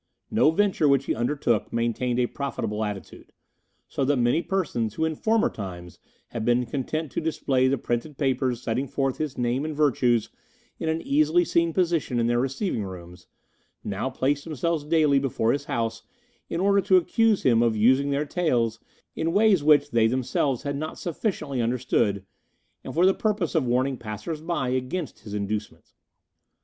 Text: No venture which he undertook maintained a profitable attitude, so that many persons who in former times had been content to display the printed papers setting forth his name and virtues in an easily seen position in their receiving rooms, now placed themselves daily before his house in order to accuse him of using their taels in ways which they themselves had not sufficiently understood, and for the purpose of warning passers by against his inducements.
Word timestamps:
No 0.31 0.49
venture 0.49 0.87
which 0.89 1.05
he 1.05 1.13
undertook 1.13 1.71
maintained 1.71 2.17
a 2.19 2.25
profitable 2.25 2.83
attitude, 2.83 3.33
so 3.87 4.03
that 4.03 4.17
many 4.17 4.41
persons 4.41 4.95
who 4.95 5.05
in 5.05 5.13
former 5.15 5.47
times 5.47 5.99
had 6.29 6.43
been 6.43 6.65
content 6.65 7.11
to 7.11 7.21
display 7.21 7.67
the 7.67 7.77
printed 7.77 8.17
papers 8.17 8.63
setting 8.63 8.87
forth 8.87 9.19
his 9.19 9.37
name 9.37 9.63
and 9.63 9.75
virtues 9.75 10.29
in 10.79 10.89
an 10.89 11.03
easily 11.03 11.45
seen 11.45 11.71
position 11.71 12.19
in 12.19 12.25
their 12.25 12.39
receiving 12.39 12.83
rooms, 12.83 13.27
now 13.83 14.09
placed 14.09 14.43
themselves 14.43 14.83
daily 14.83 15.19
before 15.19 15.51
his 15.51 15.65
house 15.65 16.01
in 16.49 16.59
order 16.59 16.81
to 16.81 16.97
accuse 16.97 17.43
him 17.43 17.61
of 17.61 17.77
using 17.77 18.09
their 18.09 18.25
taels 18.25 18.79
in 19.15 19.31
ways 19.33 19.63
which 19.63 19.91
they 19.91 20.07
themselves 20.07 20.63
had 20.63 20.75
not 20.77 20.97
sufficiently 20.97 21.61
understood, 21.61 22.25
and 22.83 22.95
for 22.95 23.05
the 23.05 23.13
purpose 23.13 23.53
of 23.53 23.67
warning 23.67 23.97
passers 23.97 24.41
by 24.41 24.69
against 24.69 25.19
his 25.19 25.35
inducements. 25.35 25.93